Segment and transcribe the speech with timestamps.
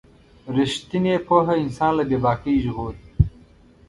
[0.55, 3.03] رښتینې پوهه انسان له بې باکۍ ژغوري.